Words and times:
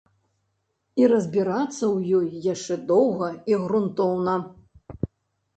І 1.01 1.09
разбірацца 1.11 1.75
ў 1.95 2.21
ёй 2.21 2.27
яшчэ 2.53 2.79
доўга 2.93 3.29
і 3.53 3.59
грунтоўна. 3.67 4.35